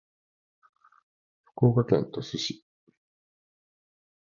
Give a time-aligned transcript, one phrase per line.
[1.43, 2.65] 福岡県鳥栖市